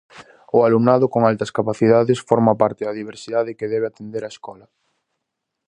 O 0.57 0.59
alumnado 0.67 1.05
con 1.13 1.21
Altas 1.31 1.51
Capacidades 1.57 2.23
forma 2.29 2.59
parte 2.63 2.81
da 2.87 2.97
diversidade 3.01 3.57
que 3.59 3.71
debe 3.73 3.87
atender 3.87 4.23
a 4.25 4.33
escola. 4.35 4.65